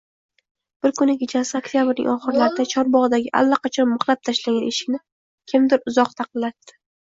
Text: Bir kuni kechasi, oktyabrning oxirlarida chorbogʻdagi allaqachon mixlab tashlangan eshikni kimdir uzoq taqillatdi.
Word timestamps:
Bir 0.85 0.93
kuni 0.99 1.13
kechasi, 1.23 1.51
oktyabrning 1.59 2.07
oxirlarida 2.13 2.65
chorbogʻdagi 2.71 3.29
allaqachon 3.43 3.89
mixlab 3.93 4.25
tashlangan 4.31 4.65
eshikni 4.71 5.03
kimdir 5.55 5.85
uzoq 5.93 6.19
taqillatdi. 6.23 6.79